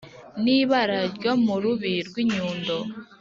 n’ibara 0.43 0.99
ryo 1.15 1.33
mu 1.43 1.55
rubi 1.63 1.93
rw’ 2.07 2.15
i 2.23 2.25
nyundo. 2.31 2.77